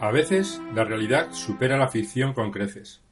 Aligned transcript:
A 0.00 0.12
veces 0.12 0.62
la 0.76 0.84
realidad 0.84 1.32
supera 1.32 1.76
la 1.76 1.88
ficción 1.88 2.32
con 2.32 2.52
creces. 2.52 3.02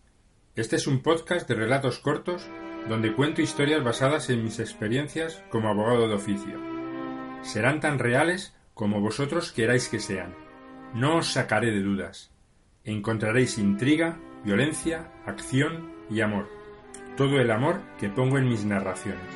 Este 0.54 0.76
es 0.76 0.86
un 0.86 1.00
podcast 1.00 1.48
de 1.48 1.56
relatos 1.56 1.98
cortos 1.98 2.48
donde 2.88 3.12
cuento 3.12 3.42
historias 3.42 3.82
basadas 3.82 4.30
en 4.30 4.44
mis 4.44 4.60
experiencias 4.60 5.42
como 5.50 5.68
abogado 5.68 6.06
de 6.06 6.14
oficio. 6.14 6.60
Serán 7.42 7.80
tan 7.80 7.98
reales 7.98 8.54
como 8.72 9.00
vosotros 9.00 9.50
queráis 9.50 9.88
que 9.88 9.98
sean. 9.98 10.36
No 10.94 11.16
os 11.16 11.32
sacaré 11.32 11.72
de 11.72 11.82
dudas. 11.82 12.30
Encontraréis 12.84 13.58
intriga, 13.58 14.20
violencia, 14.44 15.10
acción 15.26 15.92
y 16.08 16.20
amor. 16.20 16.48
Todo 17.16 17.40
el 17.40 17.50
amor 17.50 17.80
que 17.98 18.10
pongo 18.10 18.38
en 18.38 18.48
mis 18.48 18.64
narraciones. 18.64 19.26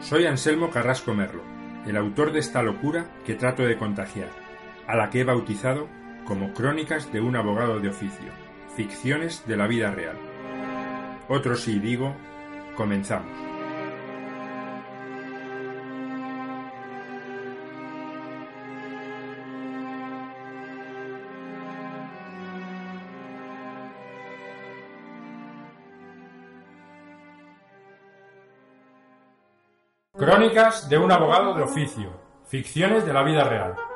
Soy 0.00 0.26
Anselmo 0.26 0.68
Carrasco 0.68 1.14
Merlo, 1.14 1.42
el 1.86 1.96
autor 1.96 2.30
de 2.30 2.40
esta 2.40 2.62
locura 2.62 3.10
que 3.24 3.36
trato 3.36 3.62
de 3.62 3.78
contagiar, 3.78 4.28
a 4.86 4.96
la 4.96 5.08
que 5.08 5.20
he 5.20 5.24
bautizado 5.24 5.88
como 6.28 6.52
Crónicas 6.52 7.10
de 7.10 7.22
un 7.22 7.36
abogado 7.36 7.80
de 7.80 7.88
oficio, 7.88 8.30
ficciones 8.76 9.46
de 9.46 9.56
la 9.56 9.66
vida 9.66 9.90
real. 9.90 10.18
Otro 11.26 11.56
sí 11.56 11.78
digo, 11.78 12.14
comenzamos. 12.76 13.32
Crónicas 30.12 30.90
de 30.90 30.98
un 30.98 31.10
abogado 31.10 31.54
de 31.54 31.62
oficio, 31.62 32.10
ficciones 32.48 33.06
de 33.06 33.14
la 33.14 33.22
vida 33.22 33.44
real. 33.44 33.87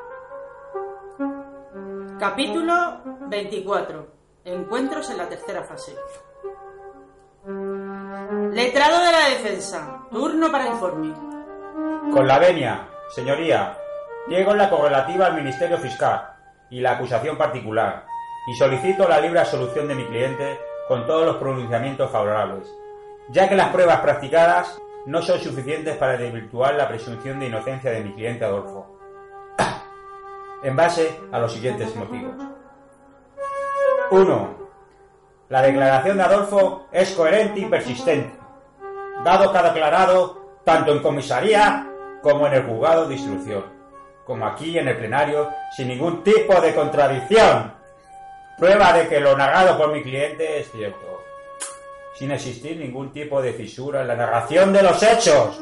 Capítulo 2.22 3.00
24. 3.30 4.06
Encuentros 4.44 5.10
en 5.10 5.18
la 5.18 5.28
tercera 5.28 5.65
fase. 5.65 5.92
Letrado 8.52 9.04
de 9.04 9.10
la 9.10 9.29
defensa. 9.30 10.06
Turno 10.09 10.52
para 10.52 10.68
informe. 10.68 11.12
Con 12.12 12.29
la 12.29 12.38
venia, 12.38 12.87
señoría, 13.12 13.76
llego 14.29 14.52
en 14.52 14.59
la 14.59 14.70
correlativa 14.70 15.26
al 15.26 15.34
Ministerio 15.34 15.79
Fiscal 15.79 16.37
y 16.70 16.79
la 16.79 16.92
acusación 16.92 17.37
particular 17.37 18.06
y 18.46 18.54
solicito 18.54 19.09
la 19.09 19.20
libre 19.20 19.40
absolución 19.40 19.88
de 19.88 19.96
mi 19.96 20.04
cliente 20.04 20.60
con 20.86 21.04
todos 21.09 21.26
los 21.26 21.38
pronunciamientos 21.38 22.09
favorables, 22.09 22.73
ya 23.30 23.48
que 23.48 23.57
las 23.57 23.70
pruebas 23.70 23.98
practicadas 23.98 24.80
no 25.07 25.23
son 25.23 25.40
suficientes 25.40 25.96
para 25.96 26.16
desvirtuar 26.16 26.76
la 26.76 26.86
presunción 26.86 27.40
de 27.40 27.48
inocencia 27.48 27.90
de 27.90 28.04
mi 28.04 28.12
cliente 28.12 28.45
Adolfo. 28.45 29.01
En 30.63 30.77
base 30.77 31.21
a 31.30 31.38
los 31.38 31.52
siguientes 31.52 31.95
motivos. 31.96 32.35
1. 34.10 34.63
La 35.49 35.63
declaración 35.63 36.16
de 36.16 36.23
Adolfo 36.23 36.87
es 36.93 37.10
coherente 37.13 37.60
y 37.60 37.66
persistente, 37.66 38.38
dado 39.24 39.52
que 39.52 39.59
ha 39.59 39.63
declarado 39.63 40.60
tanto 40.65 40.93
en 40.93 41.02
comisaría 41.02 41.88
como 42.23 42.46
en 42.46 42.54
el 42.54 42.63
juzgado 42.65 43.09
de 43.09 43.15
instrucción, 43.15 43.65
como 44.24 44.46
aquí 44.46 44.79
en 44.79 44.88
el 44.88 44.96
plenario, 44.96 45.51
sin 45.77 45.88
ningún 45.88 46.23
tipo 46.23 46.60
de 46.60 46.74
contradicción. 46.74 47.74
Prueba 48.59 48.93
de 48.93 49.09
que 49.09 49.21
lo 49.21 49.37
narrado 49.37 49.76
por 49.76 49.93
mi 49.93 50.02
cliente 50.02 50.60
es 50.60 50.71
cierto 50.71 51.13
sin 52.15 52.30
existir 52.30 52.76
ningún 52.76 53.13
tipo 53.13 53.41
de 53.41 53.52
fisura 53.52 54.02
en 54.02 54.09
la 54.09 54.15
narración 54.15 54.73
de 54.73 54.82
los 54.82 55.02
hechos, 55.02 55.60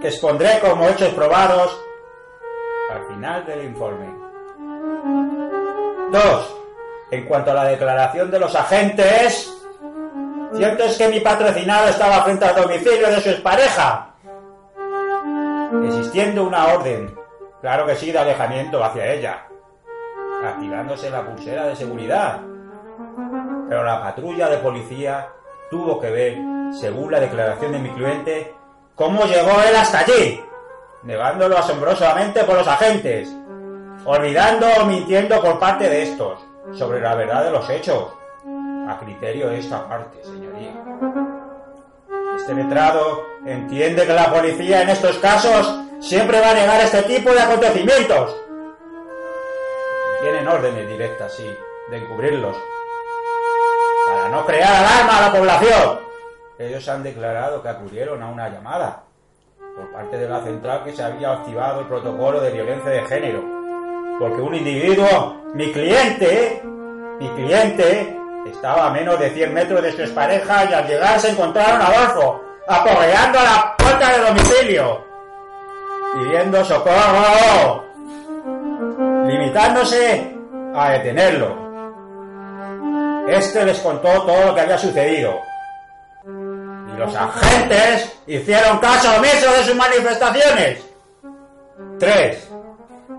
que 0.00 0.08
expondré 0.08 0.58
como 0.60 0.88
hechos 0.88 1.12
probados 1.14 1.80
al 2.90 3.06
final 3.06 3.46
del 3.46 3.66
informe. 3.66 4.23
2. 6.10 6.56
En 7.10 7.24
cuanto 7.26 7.50
a 7.50 7.54
la 7.54 7.64
declaración 7.64 8.30
de 8.30 8.38
los 8.38 8.54
agentes, 8.54 9.52
cierto 10.54 10.84
es 10.84 10.96
que 10.96 11.08
mi 11.08 11.20
patrocinado 11.20 11.88
estaba 11.88 12.22
frente 12.22 12.44
al 12.44 12.56
domicilio 12.56 13.08
de 13.08 13.20
su 13.20 13.30
expareja, 13.30 14.14
existiendo 15.86 16.44
una 16.44 16.66
orden, 16.68 17.14
claro 17.60 17.86
que 17.86 17.96
sí, 17.96 18.10
de 18.10 18.18
alejamiento 18.18 18.82
hacia 18.82 19.12
ella, 19.12 19.46
activándose 20.44 21.10
la 21.10 21.22
pulsera 21.22 21.66
de 21.66 21.76
seguridad. 21.76 22.40
Pero 23.68 23.84
la 23.84 24.00
patrulla 24.00 24.48
de 24.48 24.58
policía 24.58 25.28
tuvo 25.70 26.00
que 26.00 26.10
ver, 26.10 26.38
según 26.72 27.12
la 27.12 27.20
declaración 27.20 27.72
de 27.72 27.78
mi 27.78 27.90
cliente, 27.90 28.54
cómo 28.94 29.24
llegó 29.24 29.50
él 29.62 29.76
hasta 29.76 30.00
allí, 30.00 30.42
negándolo 31.02 31.58
asombrosamente 31.58 32.44
por 32.44 32.56
los 32.56 32.68
agentes, 32.68 33.34
olvidando 34.04 34.66
o 34.80 34.86
mintiendo 34.86 35.40
por 35.40 35.58
parte 35.58 35.88
de 35.88 36.02
estos 36.02 36.38
sobre 36.72 37.00
la 37.00 37.14
verdad 37.14 37.44
de 37.44 37.50
los 37.50 37.68
hechos, 37.68 38.08
a 38.88 38.98
criterio 38.98 39.48
de 39.48 39.58
esta 39.58 39.88
parte, 39.88 40.22
señoría. 40.22 40.72
Este 42.36 42.54
letrado 42.54 43.22
entiende 43.46 44.06
que 44.06 44.12
la 44.12 44.32
policía 44.32 44.82
en 44.82 44.90
estos 44.90 45.16
casos 45.18 45.80
siempre 46.00 46.40
va 46.40 46.50
a 46.50 46.54
negar 46.54 46.80
este 46.80 47.02
tipo 47.02 47.32
de 47.32 47.40
acontecimientos. 47.40 48.36
Tienen 50.20 50.48
órdenes 50.48 50.88
directas, 50.88 51.32
sí, 51.34 51.48
de 51.90 51.96
encubrirlos, 51.96 52.56
para 54.06 54.28
no 54.28 54.46
crear 54.46 54.74
alarma 54.74 55.18
a 55.18 55.20
la 55.22 55.32
población. 55.32 56.00
Ellos 56.58 56.88
han 56.88 57.02
declarado 57.02 57.62
que 57.62 57.68
acudieron 57.68 58.22
a 58.22 58.28
una 58.28 58.48
llamada 58.48 59.04
por 59.76 59.90
parte 59.92 60.18
de 60.18 60.28
la 60.28 60.40
central 60.42 60.84
que 60.84 60.92
se 60.92 61.02
había 61.02 61.32
activado 61.32 61.80
el 61.80 61.86
protocolo 61.86 62.40
de 62.40 62.50
violencia 62.50 62.90
de 62.90 63.02
género. 63.02 63.53
Porque 64.18 64.40
un 64.40 64.54
individuo, 64.54 65.36
mi 65.54 65.72
cliente, 65.72 66.62
mi 67.18 67.28
cliente, 67.30 68.16
estaba 68.46 68.86
a 68.86 68.90
menos 68.90 69.18
de 69.18 69.30
100 69.30 69.54
metros 69.54 69.82
de 69.82 69.92
su 69.92 70.02
expareja 70.02 70.64
y 70.64 70.72
al 70.72 70.86
llegar 70.86 71.18
se 71.20 71.30
encontraron 71.30 71.80
a 71.80 71.86
Adolfo, 71.86 72.40
aporreando 72.68 73.38
a 73.38 73.42
la 73.42 73.76
puerta 73.76 74.12
del 74.12 74.26
domicilio, 74.26 75.04
pidiendo 76.14 76.64
socorro, 76.64 77.84
limitándose 79.26 80.34
a 80.74 80.90
detenerlo. 80.90 81.64
Este 83.28 83.64
les 83.64 83.78
contó 83.78 84.22
todo 84.22 84.46
lo 84.46 84.54
que 84.54 84.60
había 84.60 84.78
sucedido. 84.78 85.40
Y 86.24 86.98
los 86.98 87.14
agentes 87.16 88.16
hicieron 88.26 88.78
caso 88.78 89.16
omiso 89.16 89.50
de 89.50 89.64
sus 89.64 89.74
manifestaciones. 89.74 90.84
3. 91.98 92.53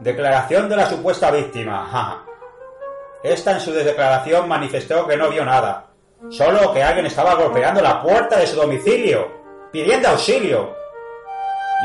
Declaración 0.06 0.70
de 0.70 0.76
la 0.76 0.88
supuesta 0.88 1.32
víctima. 1.32 2.24
Esta 3.24 3.54
en 3.54 3.60
su 3.60 3.74
declaración 3.74 4.48
manifestó 4.48 5.08
que 5.08 5.18
no 5.18 5.30
vio 5.30 5.44
nada, 5.44 5.88
solo 6.30 6.72
que 6.72 6.84
alguien 6.84 7.08
estaba 7.08 7.34
golpeando 7.34 7.82
la 7.82 8.04
puerta 8.04 8.38
de 8.38 8.46
su 8.46 8.56
domicilio, 8.56 9.28
pidiendo 9.72 10.10
auxilio, 10.10 10.76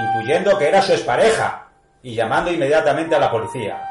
intuyendo 0.04 0.59
que 0.59 0.69
era 0.69 0.82
su 0.82 0.92
expareja 0.92 1.70
y 2.03 2.14
llamando 2.14 2.53
inmediatamente 2.53 3.16
a 3.16 3.20
la 3.20 3.30
policía 3.30 3.86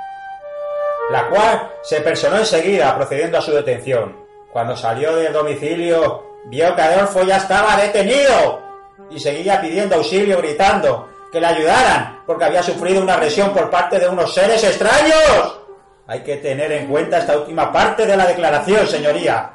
la 1.09 1.27
cual 1.27 1.71
se 1.81 2.01
personó 2.01 2.37
enseguida 2.37 2.95
procediendo 2.95 3.39
a 3.39 3.41
su 3.41 3.51
detención. 3.51 4.15
Cuando 4.53 4.75
salió 4.75 5.15
del 5.15 5.33
domicilio, 5.33 6.23
vio 6.45 6.75
que 6.75 6.81
Adolfo 6.83 7.23
ya 7.23 7.37
estaba 7.37 7.75
detenido 7.77 8.61
y 9.09 9.19
seguía 9.19 9.59
pidiendo 9.59 9.95
auxilio 9.95 10.37
gritando 10.37 11.09
que 11.31 11.39
le 11.39 11.47
ayudaran 11.47 12.21
porque 12.25 12.45
había 12.45 12.63
sufrido 12.63 13.01
una 13.01 13.13
agresión 13.15 13.53
por 13.53 13.69
parte 13.69 13.99
de 13.99 14.07
unos 14.07 14.33
seres 14.33 14.63
extraños. 14.63 15.59
Hay 16.07 16.21
que 16.21 16.37
tener 16.37 16.71
en 16.71 16.87
cuenta 16.87 17.19
esta 17.19 17.37
última 17.37 17.71
parte 17.71 18.05
de 18.05 18.17
la 18.17 18.25
declaración, 18.25 18.87
señoría, 18.87 19.51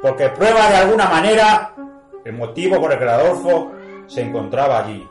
porque 0.00 0.28
prueba 0.28 0.68
de 0.68 0.76
alguna 0.76 1.06
manera 1.06 1.72
el 2.24 2.32
motivo 2.32 2.80
por 2.80 2.92
el 2.92 2.98
que 2.98 3.04
Adolfo 3.04 3.72
se 4.06 4.22
encontraba 4.22 4.78
allí. 4.78 5.08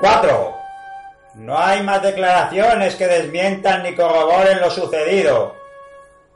4. 0.00 0.54
No 1.34 1.58
hay 1.58 1.82
más 1.82 2.02
declaraciones 2.02 2.94
que 2.96 3.06
desmientan 3.06 3.82
ni 3.82 3.94
corroboren 3.94 4.60
lo 4.60 4.70
sucedido. 4.70 5.54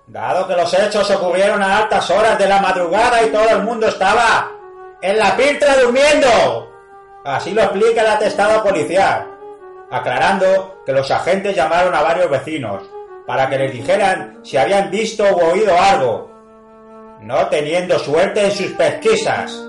Dado 0.06 0.46
que 0.46 0.54
los 0.54 0.72
hechos 0.72 1.10
ocurrieron 1.10 1.62
a 1.62 1.78
altas 1.78 2.08
horas 2.10 2.38
de 2.38 2.46
la 2.46 2.60
madrugada 2.60 3.22
y 3.22 3.30
todo 3.30 3.48
el 3.48 3.62
mundo 3.62 3.88
estaba 3.88 4.52
en 5.02 5.18
la 5.18 5.36
piltra 5.36 5.76
durmiendo. 5.76 6.65
Así 7.26 7.50
lo 7.50 7.62
explica 7.62 8.02
el 8.02 8.06
atestado 8.06 8.62
policial, 8.62 9.26
aclarando 9.90 10.82
que 10.86 10.92
los 10.92 11.10
agentes 11.10 11.56
llamaron 11.56 11.92
a 11.92 12.00
varios 12.00 12.30
vecinos 12.30 12.84
para 13.26 13.50
que 13.50 13.58
les 13.58 13.72
dijeran 13.72 14.38
si 14.44 14.56
habían 14.56 14.92
visto 14.92 15.24
u 15.24 15.50
oído 15.50 15.76
algo, 15.76 16.30
no 17.22 17.48
teniendo 17.48 17.98
suerte 17.98 18.44
en 18.44 18.52
sus 18.52 18.70
pesquisas. 18.74 19.60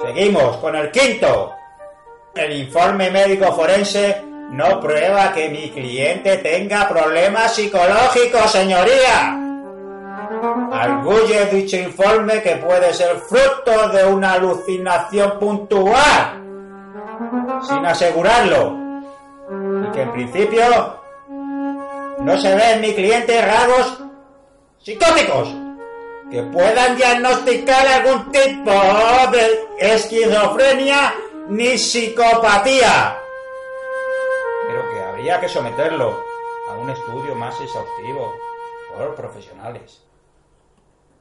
Seguimos 0.00 0.58
con 0.58 0.76
el 0.76 0.92
quinto. 0.92 1.52
El 2.32 2.52
informe 2.52 3.10
médico 3.10 3.52
forense 3.52 4.22
no 4.50 4.78
prueba 4.78 5.32
que 5.32 5.48
mi 5.48 5.70
cliente 5.70 6.36
tenga 6.36 6.88
problemas 6.88 7.56
psicológicos, 7.56 8.52
señoría. 8.52 9.45
Arguye 10.78 11.46
dicho 11.46 11.76
informe 11.76 12.42
que 12.42 12.56
puede 12.56 12.92
ser 12.92 13.16
fruto 13.16 13.88
de 13.88 14.04
una 14.04 14.34
alucinación 14.34 15.38
puntual, 15.38 16.42
sin 17.66 17.86
asegurarlo, 17.86 18.76
y 19.84 19.92
que 19.92 20.02
en 20.02 20.12
principio 20.12 21.00
no 22.18 22.36
se 22.36 22.54
ve 22.54 22.72
en 22.72 22.80
mi 22.82 22.94
cliente 22.94 23.40
rasgos 23.40 24.02
psicóticos 24.82 25.54
que 26.30 26.42
puedan 26.42 26.96
diagnosticar 26.96 27.86
algún 27.86 28.30
tipo 28.30 28.72
de 29.32 29.68
esquizofrenia 29.78 31.14
ni 31.48 31.78
psicopatía. 31.78 33.18
Pero 34.68 34.90
que 34.90 35.02
habría 35.02 35.40
que 35.40 35.48
someterlo 35.48 36.22
a 36.68 36.74
un 36.74 36.90
estudio 36.90 37.34
más 37.34 37.58
exhaustivo 37.60 38.34
por 38.94 39.14
profesionales. 39.14 40.05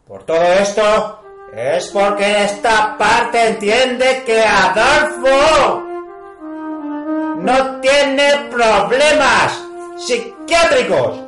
Por 0.08 0.24
todo 0.24 0.44
esto, 0.44 1.20
es 1.52 1.88
porque 1.88 2.44
esta 2.44 2.96
parte 2.96 3.48
entiende 3.48 4.22
que 4.24 4.40
Adolfo 4.40 5.84
no 7.40 7.82
tiene 7.82 8.50
problemas 8.52 9.64
psiquiátricos. 9.98 11.22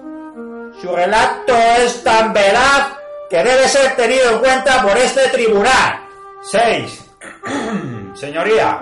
Su 0.80 0.96
relato 0.96 1.56
es 1.80 2.04
tan 2.04 2.34
veraz 2.34 2.90
que 3.32 3.38
debe 3.38 3.68
ser 3.68 3.96
tenido 3.96 4.30
en 4.34 4.40
cuenta 4.40 4.84
por 4.84 4.96
este 4.96 5.28
tribunal. 5.30 6.06
6. 6.44 7.16
Señoría, 8.14 8.80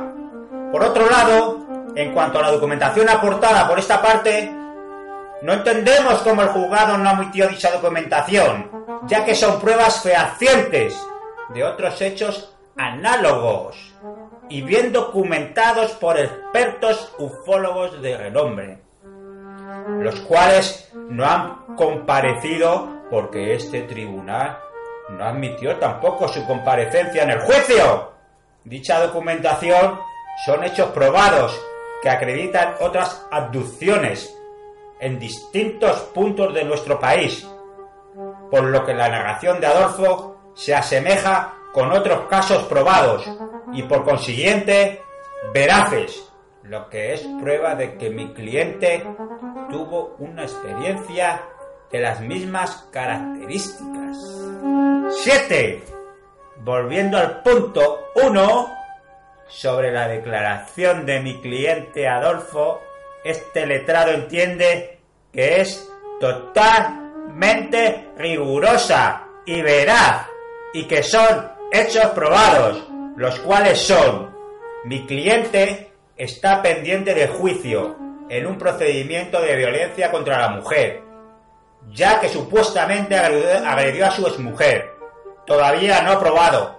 por 0.74 0.84
otro 0.84 1.10
lado, 1.10 1.66
en 1.96 2.14
cuanto 2.14 2.40
a 2.40 2.42
la 2.42 2.52
documentación 2.52 3.08
aportada 3.08 3.66
por 3.66 3.80
esta 3.80 4.02
parte, 4.02 4.54
no 5.42 5.54
entendemos 5.54 6.16
cómo 6.16 6.42
el 6.42 6.50
juzgado 6.50 6.98
no 6.98 7.10
admitió 7.10 7.48
dicha 7.48 7.72
documentación, 7.72 8.85
ya 9.08 9.26
que 9.26 9.36
son 9.36 9.60
pruebas 9.60 10.02
fehacientes 10.02 11.00
de 11.50 11.64
otros 11.64 12.02
hechos 12.02 12.56
análogos 12.76 13.78
y 14.50 14.62
bien 14.62 14.92
documentados 14.92 15.92
por 15.94 16.20
expertos 16.20 17.14
ufólogos 17.18 18.02
de 18.02 18.18
renombre, 18.18 18.80
los 20.00 20.20
cuales 20.22 20.92
no 21.10 21.26
han 21.26 21.76
comparecido 21.76 23.06
porque 23.10 23.54
este 23.54 23.84
tribunal 23.84 24.60
no 25.10 25.24
admitió 25.24 25.78
tampoco 25.78 26.28
su 26.28 26.46
comparecencia 26.46 27.24
en 27.24 27.32
el 27.32 27.40
juicio. 27.42 28.12
Dicha 28.64 29.00
documentación 29.00 30.00
son 30.46 30.64
hechos 30.64 30.90
probados 30.90 31.60
que 32.02 32.10
acreditan 32.10 32.76
otras 32.82 33.26
abducciones 33.32 34.36
en 35.00 35.20
distintos 35.20 36.00
puntos 36.14 36.54
de 36.54 36.64
nuestro 36.64 37.00
país, 37.00 37.48
por 38.56 38.64
lo 38.64 38.86
que 38.86 38.94
la 38.94 39.10
narración 39.10 39.60
de 39.60 39.68
Adolfo 39.68 40.54
se 40.54 40.74
asemeja 40.74 41.56
con 41.74 41.92
otros 41.92 42.22
casos 42.30 42.64
probados 42.64 43.30
y 43.74 43.84
por 43.84 44.06
consiguiente 44.06 45.02
veraces, 45.54 46.32
lo 46.64 46.88
que 46.88 47.14
es 47.14 47.28
prueba 47.42 47.76
de 47.76 47.98
que 47.98 48.10
mi 48.10 48.34
cliente 48.34 49.06
tuvo 49.70 50.16
una 50.20 50.44
experiencia 50.44 51.42
de 51.92 52.00
las 52.00 52.22
mismas 52.22 52.88
características. 52.94 54.18
7. 55.10 55.84
Volviendo 56.62 57.18
al 57.18 57.44
punto 57.44 58.06
1, 58.24 58.70
sobre 59.50 59.92
la 59.92 60.08
declaración 60.08 61.06
de 61.06 61.20
mi 61.20 61.42
cliente 61.42 62.08
Adolfo, 62.08 62.80
este 63.26 63.66
letrado 63.66 64.12
entiende 64.12 65.00
que 65.34 65.60
es 65.60 65.92
totalmente 67.26 68.12
rigurosa 68.18 69.28
y 69.46 69.62
veraz 69.62 70.28
y 70.74 70.86
que 70.86 71.04
son 71.04 71.52
hechos 71.72 72.08
probados, 72.08 72.84
los 73.16 73.40
cuales 73.40 73.80
son 73.80 74.34
mi 74.86 75.06
cliente 75.06 75.92
está 76.16 76.62
pendiente 76.62 77.14
de 77.14 77.28
juicio 77.28 77.96
en 78.30 78.46
un 78.46 78.58
procedimiento 78.58 79.42
de 79.42 79.56
violencia 79.56 80.12
contra 80.12 80.40
la 80.40 80.50
mujer, 80.50 81.02
ya 81.92 82.20
que 82.20 82.30
supuestamente 82.30 83.18
agredió, 83.18 84.06
a 84.06 84.12
su 84.12 84.26
exmujer, 84.28 84.94
todavía 85.46 86.02
no 86.02 86.20
probado, 86.20 86.78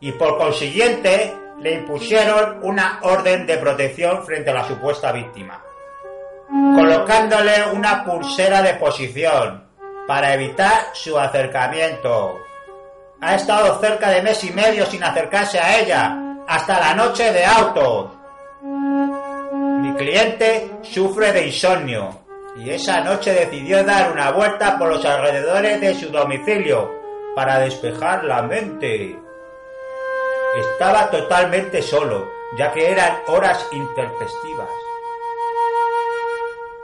y 0.00 0.12
por 0.12 0.38
consiguiente 0.38 1.34
le 1.60 1.74
impusieron 1.74 2.60
una 2.62 3.00
orden 3.02 3.46
de 3.46 3.58
protección 3.58 4.24
frente 4.24 4.50
a 4.50 4.54
la 4.54 4.64
supuesta 4.64 5.12
víctima, 5.12 5.62
colocándole 6.48 7.72
una 7.72 8.04
pulsera 8.04 8.62
de 8.62 8.74
posición 8.74 9.64
para 10.06 10.32
evitar 10.34 10.90
su 10.94 11.18
acercamiento. 11.18 12.38
Ha 13.20 13.34
estado 13.34 13.78
cerca 13.80 14.10
de 14.10 14.22
mes 14.22 14.42
y 14.44 14.50
medio 14.52 14.86
sin 14.86 15.02
acercarse 15.02 15.58
a 15.58 15.78
ella, 15.78 16.16
hasta 16.46 16.80
la 16.80 16.94
noche 16.94 17.32
de 17.32 17.44
autos. 17.44 18.12
Mi 18.62 19.94
cliente 19.94 20.70
sufre 20.82 21.32
de 21.32 21.46
insomnio 21.46 22.20
y 22.56 22.70
esa 22.70 23.00
noche 23.00 23.32
decidió 23.32 23.84
dar 23.84 24.10
una 24.10 24.30
vuelta 24.30 24.78
por 24.78 24.88
los 24.88 25.04
alrededores 25.04 25.80
de 25.80 25.94
su 25.94 26.08
domicilio 26.10 26.90
para 27.36 27.58
despejar 27.58 28.24
la 28.24 28.42
mente. 28.42 29.18
Estaba 30.58 31.10
totalmente 31.10 31.82
solo, 31.82 32.30
ya 32.56 32.72
que 32.72 32.90
eran 32.90 33.18
horas 33.26 33.64
intempestivas. 33.70 34.87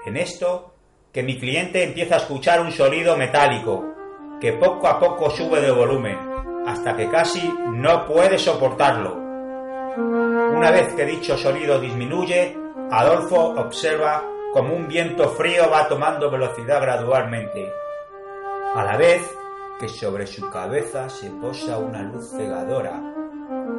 En 0.06 0.18
esto, 0.18 0.74
que 1.12 1.22
mi 1.22 1.38
cliente 1.38 1.82
empieza 1.82 2.16
a 2.16 2.18
escuchar 2.18 2.60
un 2.60 2.70
sonido 2.70 3.16
metálico, 3.16 3.84
que 4.40 4.52
poco 4.52 4.86
a 4.86 4.98
poco 4.98 5.30
sube 5.30 5.60
de 5.62 5.70
volumen, 5.70 6.18
hasta 6.66 6.94
que 6.94 7.08
casi 7.08 7.50
no 7.72 8.06
puede 8.06 8.38
soportarlo. 8.38 9.16
Una 9.16 10.70
vez 10.70 10.92
que 10.94 11.06
dicho 11.06 11.38
sonido 11.38 11.80
disminuye, 11.80 12.54
Adolfo 12.90 13.54
observa 13.56 14.22
como 14.52 14.74
un 14.74 14.88
viento 14.88 15.30
frío 15.30 15.70
va 15.70 15.88
tomando 15.88 16.30
velocidad 16.30 16.82
gradualmente, 16.82 17.72
a 18.74 18.84
la 18.84 18.96
vez 18.98 19.22
que 19.80 19.88
sobre 19.88 20.26
su 20.26 20.50
cabeza 20.50 21.08
se 21.08 21.30
posa 21.30 21.78
una 21.78 22.02
luz 22.02 22.30
cegadora, 22.30 23.00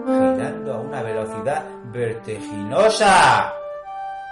girando 0.06 0.74
a 0.74 0.80
una 0.80 1.04
velocidad 1.04 1.66
vertiginosa. 1.92 3.54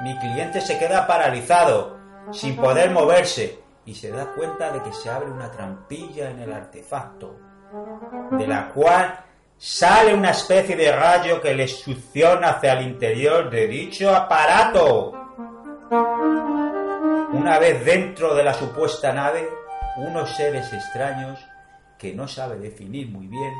Mi 0.01 0.17
cliente 0.19 0.61
se 0.61 0.77
queda 0.77 1.05
paralizado, 1.07 1.97
sin 2.31 2.55
poder 2.55 2.91
moverse, 2.91 3.59
y 3.85 3.93
se 3.93 4.11
da 4.11 4.33
cuenta 4.33 4.71
de 4.71 4.81
que 4.81 4.93
se 4.93 5.09
abre 5.09 5.29
una 5.29 5.51
trampilla 5.51 6.29
en 6.29 6.39
el 6.39 6.53
artefacto, 6.53 7.35
de 8.31 8.47
la 8.47 8.69
cual 8.69 9.19
sale 9.57 10.13
una 10.13 10.31
especie 10.31 10.75
de 10.75 10.91
rayo 10.91 11.41
que 11.41 11.53
le 11.53 11.67
succiona 11.67 12.51
hacia 12.51 12.73
el 12.73 12.87
interior 12.87 13.49
de 13.49 13.67
dicho 13.67 14.13
aparato. 14.13 15.13
Una 17.33 17.59
vez 17.59 17.83
dentro 17.85 18.35
de 18.35 18.43
la 18.43 18.53
supuesta 18.53 19.11
nave, 19.11 19.49
unos 19.97 20.35
seres 20.35 20.71
extraños 20.73 21.39
que 21.97 22.13
no 22.13 22.27
sabe 22.27 22.57
definir 22.57 23.09
muy 23.09 23.27
bien 23.27 23.53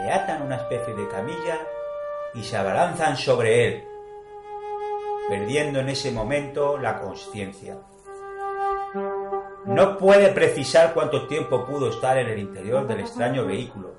le 0.00 0.12
atan 0.12 0.42
una 0.42 0.56
especie 0.56 0.94
de 0.94 1.08
camilla 1.08 1.58
y 2.34 2.42
se 2.42 2.56
abalanzan 2.56 3.16
sobre 3.16 3.66
él, 3.66 3.84
perdiendo 5.28 5.80
en 5.80 5.88
ese 5.88 6.10
momento 6.12 6.78
la 6.78 7.00
conciencia. 7.00 7.78
No 9.64 9.96
puede 9.96 10.28
precisar 10.30 10.92
cuánto 10.92 11.26
tiempo 11.26 11.64
pudo 11.64 11.88
estar 11.88 12.18
en 12.18 12.28
el 12.28 12.38
interior 12.38 12.86
del 12.86 13.00
extraño 13.00 13.46
vehículo, 13.46 13.94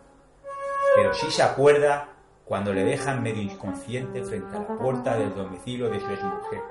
pero 0.96 1.14
sí 1.14 1.32
se 1.32 1.42
acuerda 1.42 2.10
cuando 2.46 2.74
le 2.74 2.84
dejan 2.84 3.24
medio 3.24 3.42
inconsciente 3.42 4.24
frente 4.24 4.56
a 4.58 4.60
la 4.60 4.78
puerta 4.78 5.18
del 5.18 5.34
domicilio 5.34 5.90
de 5.90 6.00
su 6.00 6.08
exmujer. 6.08 6.62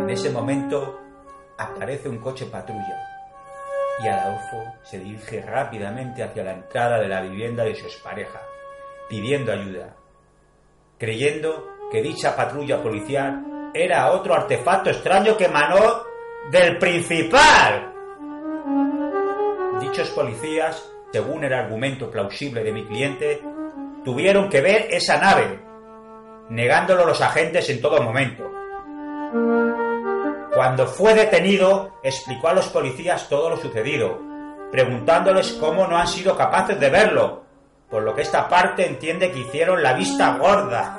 En 0.00 0.08
ese 0.08 0.30
momento 0.30 1.00
aparece 1.58 2.08
un 2.08 2.18
coche 2.18 2.46
patrulla 2.46 3.10
y 4.02 4.08
Adolfo 4.08 4.72
se 4.82 4.98
dirige 4.98 5.42
rápidamente 5.42 6.22
hacia 6.22 6.44
la 6.44 6.52
entrada 6.52 6.98
de 6.98 7.08
la 7.08 7.20
vivienda 7.20 7.64
de 7.64 7.74
su 7.74 7.84
expareja, 7.84 8.40
pidiendo 9.08 9.52
ayuda, 9.52 9.94
creyendo 11.00 11.76
que 11.90 12.02
dicha 12.02 12.36
patrulla 12.36 12.82
policial 12.82 13.70
era 13.72 14.12
otro 14.12 14.34
artefacto 14.34 14.90
extraño 14.90 15.34
que 15.34 15.46
emanó 15.46 16.02
del 16.50 16.76
principal. 16.76 17.94
Dichos 19.80 20.10
policías, 20.10 20.92
según 21.10 21.44
el 21.44 21.54
argumento 21.54 22.10
plausible 22.10 22.62
de 22.62 22.72
mi 22.72 22.84
cliente, 22.84 23.40
tuvieron 24.04 24.50
que 24.50 24.60
ver 24.60 24.88
esa 24.90 25.16
nave, 25.16 25.58
negándolo 26.50 27.06
los 27.06 27.22
agentes 27.22 27.70
en 27.70 27.80
todo 27.80 28.02
momento. 28.02 28.44
Cuando 30.54 30.86
fue 30.86 31.14
detenido, 31.14 31.94
explicó 32.02 32.48
a 32.48 32.54
los 32.54 32.68
policías 32.68 33.26
todo 33.30 33.48
lo 33.48 33.56
sucedido, 33.56 34.20
preguntándoles 34.70 35.52
cómo 35.52 35.86
no 35.86 35.96
han 35.96 36.08
sido 36.08 36.36
capaces 36.36 36.78
de 36.78 36.90
verlo, 36.90 37.49
por 37.90 38.04
lo 38.04 38.14
que 38.14 38.22
esta 38.22 38.48
parte 38.48 38.86
entiende 38.86 39.32
que 39.32 39.40
hicieron 39.40 39.82
la 39.82 39.94
vista 39.94 40.36
gorda 40.38 40.96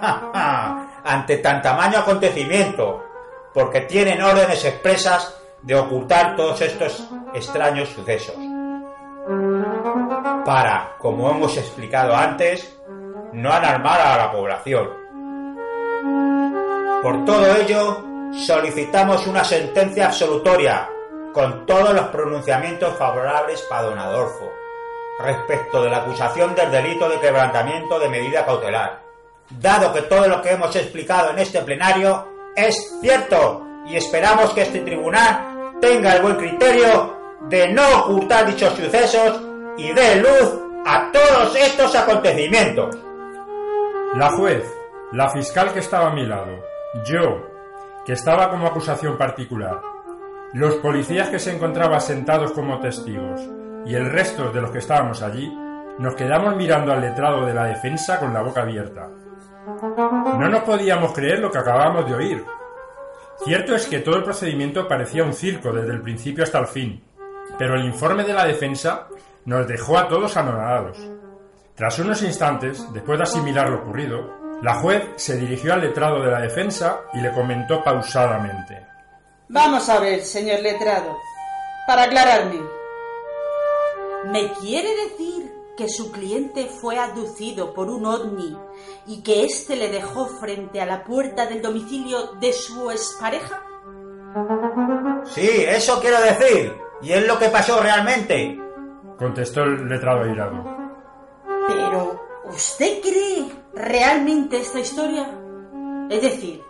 ante 1.06 1.38
tan 1.38 1.62
tamaño 1.62 2.00
acontecimiento, 2.00 3.06
porque 3.54 3.82
tienen 3.82 4.22
órdenes 4.22 4.66
expresas 4.66 5.42
de 5.62 5.76
ocultar 5.76 6.36
todos 6.36 6.60
estos 6.62 7.08
extraños 7.34 7.90
sucesos. 7.90 8.36
Para, 10.44 10.96
como 10.98 11.32
hemos 11.32 11.56
explicado 11.58 12.14
antes, 12.14 12.78
no 13.32 13.54
alarmar 13.54 14.02
a 14.02 14.18
la 14.18 14.32
población. 14.32 14.90
Por 17.02 17.24
todo 17.26 17.56
ello, 17.56 18.04
solicitamos 18.34 19.28
una 19.28 19.44
sentencia 19.44 20.08
absolutoria 20.08 20.90
con 21.34 21.66
todos 21.66 21.94
los 21.94 22.08
pronunciamientos 22.08 22.98
favorables 22.98 23.62
para 23.70 23.84
don 23.84 23.98
Adolfo 23.98 24.61
respecto 25.24 25.84
de 25.84 25.90
la 25.90 25.98
acusación 25.98 26.56
del 26.56 26.72
delito 26.72 27.10
de 27.10 27.20
quebrantamiento 27.20 28.00
de 28.00 28.10
medida 28.10 28.46
cautelar, 28.46 29.02
dado 29.50 29.94
que 29.94 30.04
todo 30.04 30.28
lo 30.28 30.42
que 30.42 30.52
hemos 30.52 30.76
explicado 30.76 31.32
en 31.32 31.40
este 31.40 31.62
plenario 31.62 32.28
es 32.56 33.00
cierto 33.02 33.66
y 33.88 33.96
esperamos 33.96 34.52
que 34.52 34.64
este 34.64 34.82
tribunal 34.82 35.78
tenga 35.82 36.16
el 36.16 36.22
buen 36.22 36.36
criterio 36.36 37.18
de 37.50 37.70
no 37.74 38.02
ocultar 38.02 38.46
dichos 38.46 38.74
sucesos 38.74 39.42
y 39.78 39.92
dé 39.94 40.18
luz 40.18 40.60
a 40.86 41.12
todos 41.12 41.56
estos 41.56 41.96
acontecimientos. 41.96 42.98
La 44.16 44.32
juez, 44.32 44.64
la 45.12 45.30
fiscal 45.30 45.74
que 45.74 45.80
estaba 45.80 46.08
a 46.08 46.14
mi 46.14 46.26
lado, 46.26 46.64
yo, 47.06 47.48
que 48.06 48.14
estaba 48.14 48.50
como 48.50 48.68
acusación 48.68 49.18
particular, 49.18 49.82
los 50.54 50.76
policías 50.76 51.30
que 51.30 51.40
se 51.40 51.56
encontraban 51.56 52.02
sentados 52.02 52.52
como 52.52 52.80
testigos 52.80 53.42
y 53.86 53.96
el 53.96 54.10
resto 54.10 54.52
de 54.52 54.62
los 54.62 54.72
que 54.72 54.80
estábamos 54.80 55.22
allí, 55.22 55.52
nos 56.00 56.16
quedamos 56.16 56.56
mirando 56.56 56.92
al 56.92 57.02
letrado 57.02 57.46
de 57.46 57.54
la 57.54 57.66
defensa 57.66 58.20
con 58.20 58.34
la 58.34 58.42
boca 58.42 58.62
abierta. 58.62 59.08
No 60.38 60.50
nos 60.50 60.64
podíamos 60.64 61.14
creer 61.14 61.40
lo 61.40 61.52
que 61.52 61.60
acabábamos 61.60 62.08
de 62.08 62.16
oír. 62.16 62.46
Cierto 63.44 63.76
es 63.76 63.88
que 63.88 64.00
todo 64.00 64.18
el 64.18 64.24
procedimiento 64.24 64.88
parecía 64.88 65.24
un 65.24 65.34
circo 65.34 65.72
desde 65.72 65.94
el 65.94 66.02
principio 66.02 66.44
hasta 66.44 66.60
el 66.60 66.68
fin, 66.68 67.04
pero 67.58 67.76
el 67.76 67.86
informe 67.86 68.24
de 68.24 68.34
la 68.34 68.46
defensa 68.46 69.08
nos 69.46 69.68
dejó 69.68 69.98
a 69.98 70.08
todos 70.08 70.38
anonadados. 70.38 70.98
Tras 71.76 71.98
unos 72.00 72.22
instantes, 72.22 72.86
después 72.94 73.18
de 73.18 73.24
asimilar 73.24 73.70
lo 73.70 73.80
ocurrido, 73.80 74.42
la 74.62 74.76
juez 74.76 75.04
se 75.16 75.38
dirigió 75.38 75.74
al 75.74 75.82
letrado 75.82 76.22
de 76.22 76.30
la 76.32 76.42
defensa 76.42 77.02
y 77.14 77.22
le 77.22 77.32
comentó 77.32 77.84
pausadamente. 77.84 78.86
Vamos 79.50 79.90
a 79.90 80.00
ver, 80.00 80.22
señor 80.22 80.60
letrado, 80.60 81.18
para 81.88 82.04
aclararme. 82.04 82.81
¿Me 84.26 84.54
quiere 84.54 84.90
decir 84.96 85.52
que 85.76 85.90
su 85.90 86.12
cliente 86.12 86.68
fue 86.68 87.00
abducido 87.00 87.74
por 87.74 87.90
un 87.90 88.06
ovni 88.06 88.56
y 89.08 89.24
que 89.24 89.46
éste 89.46 89.76
le 89.76 89.90
dejó 89.90 90.28
frente 90.28 90.80
a 90.80 90.86
la 90.86 91.04
puerta 91.04 91.48
del 91.48 91.62
domicilio 91.62 92.34
de 92.40 92.54
su 92.54 92.92
expareja? 92.92 93.64
Sí, 95.26 95.50
eso 95.68 96.00
quiero 96.00 96.22
decir. 96.22 96.74
Y 97.02 97.14
es 97.14 97.26
lo 97.26 97.40
que 97.40 97.50
pasó 97.50 97.82
realmente. 97.82 98.60
Contestó 99.18 99.64
el 99.64 99.88
letrado 99.88 100.24
airado. 100.24 100.64
Pero, 101.68 102.22
¿usted 102.46 103.02
cree 103.02 103.52
realmente 103.74 104.58
esta 104.58 104.80
historia? 104.80 105.30
Es 106.10 106.22
decir, 106.22 106.62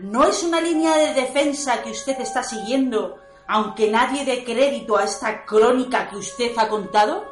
¿no 0.00 0.24
es 0.24 0.42
una 0.44 0.60
línea 0.60 0.96
de 0.96 1.14
defensa 1.14 1.82
que 1.82 1.90
usted 1.90 2.20
está 2.20 2.42
siguiendo, 2.42 3.16
aunque 3.46 3.90
nadie 3.90 4.24
dé 4.24 4.44
crédito 4.44 4.96
a 4.96 5.04
esta 5.04 5.44
crónica 5.44 6.08
que 6.08 6.16
usted 6.16 6.52
ha 6.56 6.68
contado? 6.68 7.24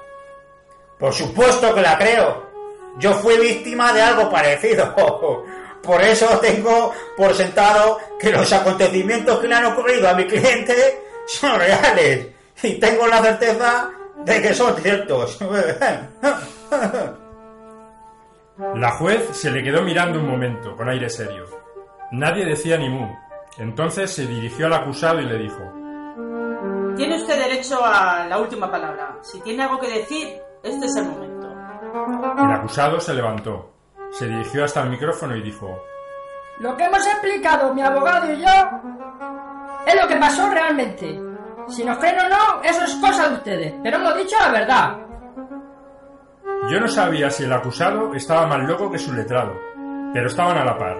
Por 0.98 1.12
supuesto 1.12 1.74
que 1.74 1.80
la 1.80 1.98
creo. 1.98 2.50
Yo 2.98 3.14
fui 3.14 3.36
víctima 3.38 3.92
de 3.92 4.02
algo 4.02 4.30
parecido. 4.30 4.94
Por 5.82 6.00
eso 6.00 6.38
tengo 6.38 6.92
por 7.16 7.34
sentado 7.34 7.98
que 8.20 8.30
los 8.30 8.52
acontecimientos 8.52 9.40
que 9.40 9.48
le 9.48 9.56
han 9.56 9.64
ocurrido 9.64 10.08
a 10.08 10.14
mi 10.14 10.28
cliente 10.28 11.02
son 11.26 11.58
reales. 11.58 12.28
Y 12.62 12.74
tengo 12.74 13.08
la 13.08 13.20
certeza 13.20 13.90
de 14.24 14.42
que 14.42 14.54
son 14.54 14.76
ciertos. 14.76 15.38
La 18.76 18.92
juez 18.92 19.28
se 19.32 19.50
le 19.50 19.62
quedó 19.64 19.82
mirando 19.82 20.20
un 20.20 20.28
momento, 20.28 20.76
con 20.76 20.88
aire 20.88 21.10
serio. 21.10 21.46
Nadie 22.12 22.44
decía 22.44 22.76
ni 22.76 22.88
mu. 22.88 23.08
Entonces 23.58 24.12
se 24.12 24.26
dirigió 24.26 24.66
al 24.66 24.74
acusado 24.74 25.20
y 25.20 25.24
le 25.24 25.38
dijo: 25.38 25.81
Tiene 26.96 27.16
usted 27.16 27.38
derecho 27.38 27.80
a 27.84 28.26
la 28.28 28.38
última 28.38 28.70
palabra. 28.70 29.16
Si 29.22 29.40
tiene 29.40 29.62
algo 29.62 29.78
que 29.78 29.88
decir, 29.88 30.40
este 30.62 30.86
es 30.86 30.96
el 30.96 31.06
momento. 31.06 31.48
El 32.38 32.52
acusado 32.52 33.00
se 33.00 33.14
levantó, 33.14 33.72
se 34.10 34.26
dirigió 34.26 34.64
hasta 34.64 34.82
el 34.82 34.90
micrófono 34.90 35.36
y 35.36 35.42
dijo: 35.42 35.82
Lo 36.58 36.76
que 36.76 36.84
hemos 36.84 37.06
explicado 37.06 37.74
mi 37.74 37.82
abogado 37.82 38.32
y 38.32 38.40
yo 38.40 38.50
es 39.86 40.00
lo 40.00 40.08
que 40.08 40.16
pasó 40.16 40.48
realmente. 40.48 41.20
Si 41.68 41.84
nos 41.84 41.98
creen 41.98 42.18
o 42.18 42.28
no, 42.28 42.62
eso 42.62 42.84
es 42.84 42.94
cosa 42.96 43.28
de 43.28 43.34
ustedes, 43.36 43.74
pero 43.82 43.96
hemos 43.96 44.16
dicho 44.16 44.36
la 44.38 44.50
verdad. 44.50 44.98
Yo 46.70 46.80
no 46.80 46.88
sabía 46.88 47.30
si 47.30 47.44
el 47.44 47.52
acusado 47.52 48.14
estaba 48.14 48.46
más 48.46 48.68
loco 48.68 48.90
que 48.90 48.98
su 48.98 49.12
letrado, 49.12 49.52
pero 50.12 50.26
estaban 50.26 50.56
a 50.58 50.64
la 50.64 50.78
par. 50.78 50.96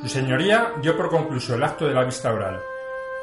Su 0.00 0.08
señoría 0.08 0.72
dio 0.80 0.96
por 0.96 1.10
concluso 1.10 1.54
el 1.54 1.62
acto 1.62 1.86
de 1.86 1.94
la 1.94 2.04
vista 2.04 2.32
oral. 2.32 2.60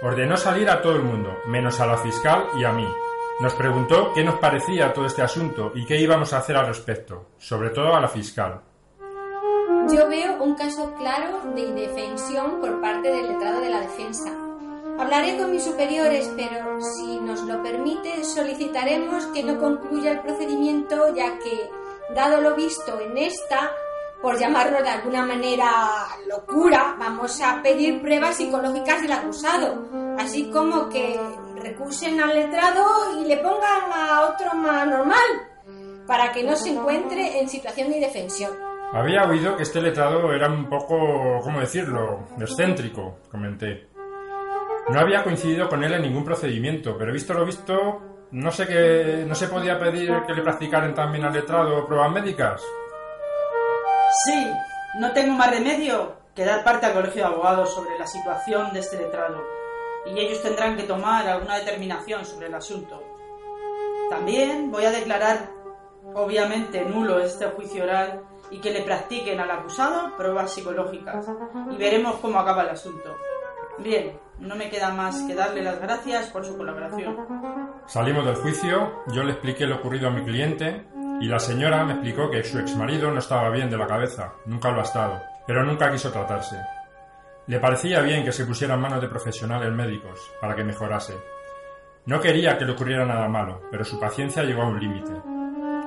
Ordenó 0.02 0.38
salir 0.38 0.70
a 0.70 0.80
todo 0.80 0.96
el 0.96 1.02
mundo, 1.02 1.40
menos 1.48 1.80
a 1.80 1.88
la 1.88 1.98
fiscal 1.98 2.50
y 2.56 2.64
a 2.64 2.72
mí. 2.72 2.88
Nos 3.40 3.56
preguntó 3.56 4.14
qué 4.14 4.24
nos 4.24 4.36
parecía 4.36 4.94
todo 4.94 5.08
este 5.08 5.24
asunto 5.24 5.72
y 5.74 5.86
qué 5.86 5.98
íbamos 6.00 6.34
a 6.34 6.38
hacer 6.38 6.56
al 6.56 6.68
respecto, 6.68 7.30
sobre 7.40 7.72
todo 7.72 7.96
a 7.96 8.00
la 8.00 8.08
fiscal. 8.08 8.62
Yo 9.92 10.08
veo 10.08 10.44
un 10.44 10.54
caso 10.54 10.94
claro 11.00 11.42
de 11.56 11.62
indefensión 11.62 12.62
por 12.62 12.80
parte 12.80 13.10
del 13.12 13.28
letrado 13.28 13.60
de 13.60 13.70
la 13.70 13.82
defensa. 13.82 14.32
Hablaré 15.00 15.38
con 15.38 15.52
mis 15.52 15.64
superiores, 15.64 16.32
pero 16.36 16.80
si 16.82 17.20
nos 17.20 17.42
lo 17.42 17.64
permite, 17.64 18.24
solicitaremos 18.24 19.26
que 19.28 19.44
no 19.44 19.60
concluya 19.60 20.12
el 20.12 20.20
procedimiento, 20.22 21.16
ya 21.16 21.40
que, 21.40 21.70
dado 22.14 22.42
lo 22.42 22.56
visto 22.56 23.00
en 23.00 23.18
esta, 23.18 23.72
por 24.22 24.38
llamarlo 24.40 24.82
de 24.82 24.90
alguna 24.90 25.26
manera 25.26 26.08
locura, 26.28 26.96
vamos 26.98 27.40
a 27.42 27.62
pedir 27.62 28.02
pruebas 28.02 28.38
psicológicas 28.38 29.02
del 29.02 29.12
acusado, 29.12 30.16
así 30.18 30.50
como 30.52 30.90
que 30.90 31.20
recusen 31.56 32.20
al 32.20 32.36
letrado 32.36 32.84
y 33.20 33.26
le 33.26 33.38
pongan 33.38 33.92
a 33.94 34.22
otro 34.34 34.54
más 34.56 34.88
normal, 34.88 35.22
para 36.08 36.32
que 36.32 36.44
no 36.44 36.56
se 36.56 36.70
encuentre 36.70 37.40
en 37.40 37.50
situación 37.50 37.90
de 37.90 37.98
indefensión. 37.98 38.52
Había 38.94 39.26
oído 39.26 39.58
que 39.58 39.64
este 39.64 39.82
letrado 39.82 40.32
era 40.34 40.50
un 40.50 40.70
poco, 40.70 41.42
¿cómo 41.44 41.60
decirlo?, 41.60 42.28
excéntrico, 42.40 43.20
comenté. 43.30 43.88
No 44.90 45.02
había 45.02 45.24
coincidido 45.24 45.68
con 45.68 45.84
él 45.84 45.94
en 45.94 46.04
ningún 46.04 46.24
procedimiento, 46.24 46.98
pero 46.98 47.12
visto 47.12 47.34
lo 47.34 47.46
visto, 47.46 48.02
no 48.32 48.52
sé 48.52 48.66
que 48.66 49.26
no 49.28 49.36
se 49.36 49.50
podía 49.50 49.78
pedir 49.78 50.12
que 50.26 50.34
le 50.34 50.42
practicaran 50.42 50.94
también 50.94 51.26
al 51.26 51.34
letrado 51.34 51.86
pruebas 51.86 52.12
médicas. 52.12 52.64
Sí, 54.28 54.52
no 55.00 55.14
tengo 55.14 55.36
más 55.36 55.52
remedio 55.52 56.18
que 56.36 56.44
dar 56.44 56.62
parte 56.66 56.86
al 56.86 56.94
Colegio 56.94 57.22
de 57.22 57.30
Abogados 57.30 57.74
sobre 57.74 57.98
la 57.98 58.06
situación 58.06 58.74
de 58.74 58.82
este 58.82 58.98
letrado, 58.98 59.42
y 60.06 60.20
ellos 60.20 60.44
tendrán 60.44 60.76
que 60.76 60.84
tomar 60.84 61.26
alguna 61.26 61.56
determinación 61.56 62.26
sobre 62.26 62.48
el 62.48 62.56
asunto. 62.56 63.02
También 64.10 64.70
voy 64.70 64.84
a 64.84 64.92
declarar, 64.92 65.50
obviamente, 66.14 66.84
nulo 66.84 67.20
este 67.20 67.46
juicio 67.48 67.86
oral 67.86 68.22
y 68.52 68.60
que 68.60 68.72
le 68.72 68.82
practiquen 68.82 69.40
al 69.40 69.50
acusado 69.50 70.18
pruebas 70.18 70.52
psicológicas, 70.52 71.26
y 71.72 71.78
veremos 71.78 72.16
cómo 72.16 72.38
acaba 72.38 72.64
el 72.64 72.70
asunto. 72.72 73.16
Bien, 73.78 74.20
no 74.40 74.58
me 74.58 74.70
queda 74.70 74.92
más 74.92 75.22
que 75.22 75.36
darle 75.36 75.64
las 75.64 75.80
gracias 75.80 76.28
por 76.32 76.44
su 76.44 76.58
colaboración. 76.58 77.16
Salimos 77.86 78.26
del 78.26 78.36
juicio, 78.36 79.04
yo 79.08 79.24
le 79.24 79.32
expliqué 79.32 79.66
lo 79.66 79.78
ocurrido 79.78 80.10
a 80.10 80.12
mi 80.12 80.26
cliente 80.26 80.86
y 81.20 81.28
la 81.28 81.40
señora 81.40 81.84
me 81.84 81.94
explicó 81.94 82.30
que 82.30 82.44
su 82.44 82.60
exmarido 82.60 83.12
no 83.12 83.20
estaba 83.20 83.50
bien 83.50 83.70
de 83.70 83.78
la 83.78 83.88
cabeza, 83.88 84.34
nunca 84.46 84.72
lo 84.72 84.80
ha 84.80 84.84
estado, 84.84 85.22
pero 85.46 85.64
nunca 85.64 85.92
quiso 85.92 86.12
tratarse. 86.12 86.58
Le 87.48 87.60
parecía 87.60 88.02
bien 88.02 88.24
que 88.24 88.32
se 88.32 88.46
pusiera 88.46 88.76
en 88.76 88.82
manos 88.82 89.02
de 89.02 89.08
profesionales 89.08 89.72
médicos 89.72 90.32
para 90.40 90.56
que 90.56 90.64
mejorase. 90.64 91.16
No 92.06 92.20
quería 92.22 92.58
que 92.58 92.66
le 92.66 92.74
ocurriera 92.74 93.06
nada 93.06 93.28
malo, 93.28 93.64
pero 93.72 93.84
su 93.84 94.00
paciencia 94.00 94.44
llegó 94.44 94.64
a 94.64 94.68
un 94.68 94.80
límite. 94.80 95.14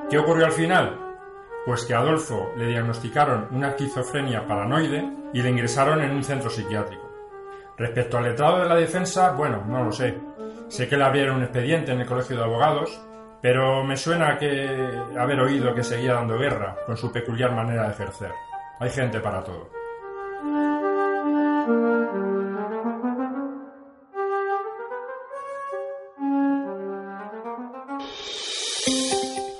¿Qué 0.09 0.17
ocurrió 0.17 0.45
al 0.45 0.51
final? 0.51 0.99
Pues 1.65 1.85
que 1.85 1.93
a 1.93 1.99
Adolfo 1.99 2.51
le 2.57 2.67
diagnosticaron 2.67 3.47
una 3.51 3.69
esquizofrenia 3.69 4.45
paranoide 4.45 5.07
y 5.33 5.41
le 5.41 5.49
ingresaron 5.49 6.01
en 6.01 6.11
un 6.11 6.23
centro 6.23 6.49
psiquiátrico. 6.49 7.09
Respecto 7.77 8.17
al 8.17 8.25
letrado 8.25 8.59
de 8.59 8.69
la 8.69 8.75
defensa, 8.75 9.31
bueno, 9.31 9.63
no 9.67 9.83
lo 9.83 9.91
sé. 9.91 10.17
Sé 10.67 10.87
que 10.87 10.97
le 10.97 11.03
abrieron 11.03 11.37
un 11.37 11.43
expediente 11.43 11.91
en 11.91 12.01
el 12.01 12.07
colegio 12.07 12.37
de 12.37 12.43
abogados, 12.43 13.01
pero 13.41 13.83
me 13.83 13.97
suena 13.97 14.37
que 14.37 14.67
haber 15.17 15.39
oído 15.39 15.73
que 15.73 15.83
seguía 15.83 16.13
dando 16.13 16.37
guerra 16.37 16.77
con 16.85 16.95
su 16.95 17.11
peculiar 17.11 17.51
manera 17.53 17.87
de 17.87 17.93
ejercer. 17.93 18.31
Hay 18.79 18.89
gente 18.89 19.19
para 19.19 19.43
todo. 19.43 19.81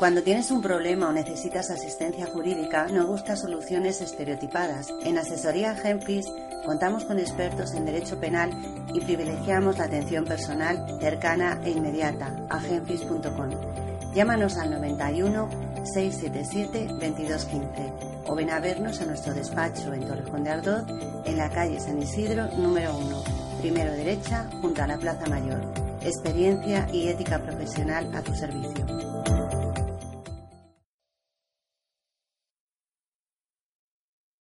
Cuando 0.01 0.23
tienes 0.23 0.50
un 0.50 0.63
problema 0.63 1.09
o 1.09 1.11
necesitas 1.11 1.69
asistencia 1.69 2.25
jurídica, 2.25 2.88
no 2.88 3.05
buscas 3.05 3.41
soluciones 3.41 4.01
estereotipadas. 4.01 4.91
En 5.03 5.19
Asesoría 5.19 5.75
Genfis 5.75 6.25
contamos 6.65 7.05
con 7.05 7.19
expertos 7.19 7.75
en 7.75 7.85
derecho 7.85 8.19
penal 8.19 8.50
y 8.95 9.00
privilegiamos 9.01 9.77
la 9.77 9.83
atención 9.83 10.25
personal 10.25 10.97
cercana 11.00 11.61
e 11.63 11.69
inmediata 11.69 12.47
a. 12.50 12.59
Llámanos 14.13 14.57
al 14.57 14.71
91 14.71 15.49
677 15.85 16.87
2215 16.87 18.11
o 18.27 18.35
ven 18.35 18.49
a 18.49 18.59
vernos 18.59 19.01
a 19.01 19.05
nuestro 19.05 19.33
despacho 19.33 19.93
en 19.93 20.05
Torrejón 20.05 20.43
de 20.43 20.49
Ardoz, 20.49 20.83
en 21.25 21.37
la 21.37 21.49
calle 21.49 21.79
San 21.79 22.01
Isidro 22.01 22.47
número 22.57 22.95
1, 22.97 23.23
primero 23.61 23.91
derecha, 23.93 24.47
junto 24.61 24.83
a 24.83 24.87
la 24.87 24.97
Plaza 24.97 25.27
Mayor. 25.27 25.61
Experiencia 26.01 26.87
y 26.91 27.07
ética 27.07 27.39
profesional 27.39 28.13
a 28.13 28.21
tu 28.21 28.35
servicio. 28.35 28.85